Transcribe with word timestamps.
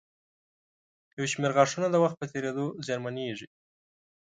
یو 1.17 1.25
شمېر 1.31 1.51
غاښونه 1.57 1.87
د 1.91 1.95
وخت 2.03 2.15
په 2.19 2.25
تېرېدو 2.31 2.65
زیانمنېږي. 2.85 3.47